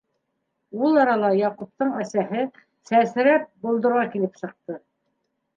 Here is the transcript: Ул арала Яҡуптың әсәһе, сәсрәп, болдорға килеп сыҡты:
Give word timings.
Ул 0.85 0.95
арала 1.01 1.29
Яҡуптың 1.41 1.93
әсәһе, 2.05 2.47
сәсрәп, 2.93 3.47
болдорға 3.67 4.11
килеп 4.17 4.45
сыҡты: 4.45 4.83